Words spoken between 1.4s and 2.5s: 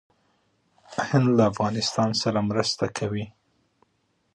افغانستان سره